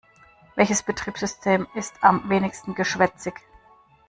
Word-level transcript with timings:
Welches 0.55 0.81
Betriebssystem 0.81 1.67
ist 1.75 2.03
am 2.03 2.27
wenigsten 2.27 2.73
geschwätzig? 2.73 3.35